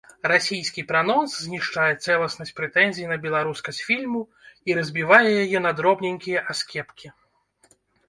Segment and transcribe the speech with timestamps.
[0.31, 4.21] Расійскі пранонс знішчае цэласнасць прэтэнзій на беларускасць фільму
[4.71, 7.17] і разбівае яе на дробненькія аскепкі.